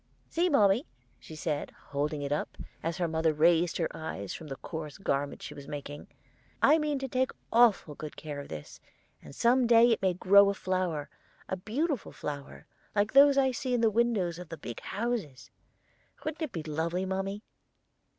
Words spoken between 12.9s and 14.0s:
like those I see in the